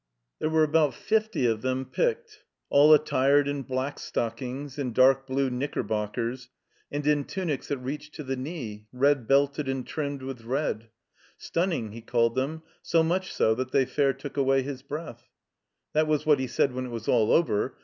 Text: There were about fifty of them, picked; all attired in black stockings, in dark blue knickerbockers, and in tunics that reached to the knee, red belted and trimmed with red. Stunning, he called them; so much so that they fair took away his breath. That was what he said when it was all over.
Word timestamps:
There 0.39 0.49
were 0.49 0.63
about 0.63 0.95
fifty 0.95 1.45
of 1.45 1.61
them, 1.61 1.85
picked; 1.85 2.43
all 2.71 2.91
attired 2.91 3.47
in 3.47 3.61
black 3.61 3.99
stockings, 3.99 4.79
in 4.79 4.93
dark 4.93 5.27
blue 5.27 5.51
knickerbockers, 5.51 6.49
and 6.91 7.05
in 7.05 7.23
tunics 7.23 7.67
that 7.67 7.77
reached 7.77 8.15
to 8.15 8.23
the 8.23 8.35
knee, 8.35 8.87
red 8.91 9.27
belted 9.27 9.69
and 9.69 9.85
trimmed 9.85 10.23
with 10.23 10.41
red. 10.43 10.89
Stunning, 11.37 11.91
he 11.91 12.01
called 12.01 12.33
them; 12.33 12.63
so 12.81 13.03
much 13.03 13.31
so 13.31 13.53
that 13.53 13.73
they 13.73 13.85
fair 13.85 14.11
took 14.11 14.37
away 14.37 14.63
his 14.63 14.81
breath. 14.81 15.29
That 15.93 16.07
was 16.07 16.25
what 16.25 16.39
he 16.39 16.47
said 16.47 16.73
when 16.73 16.87
it 16.87 16.91
was 16.91 17.07
all 17.07 17.31
over. 17.31 17.75